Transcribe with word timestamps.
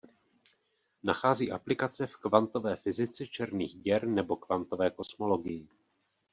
Nachází 1.03 1.51
aplikace 1.51 2.07
v 2.07 2.15
kvantové 2.15 2.75
fyzice 2.75 3.27
černých 3.27 3.75
děr 3.75 4.07
nebo 4.07 4.35
kvantové 4.35 4.89
kosmologii. 4.91 5.67